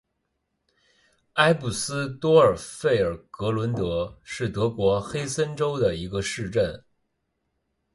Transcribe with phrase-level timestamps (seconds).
[1.33, 6.83] 埃布斯多尔费尔格伦德是德国黑森州的一个市镇。